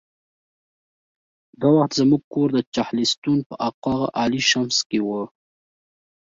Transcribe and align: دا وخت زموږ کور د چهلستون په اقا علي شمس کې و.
دا 1.59 1.67
وخت 1.75 1.91
زموږ 1.99 2.21
کور 2.33 2.49
د 2.53 2.59
چهلستون 2.75 3.37
په 3.47 3.55
اقا 3.67 3.97
علي 4.21 4.41
شمس 4.49 4.77
کې 4.89 4.99
و. 5.07 5.07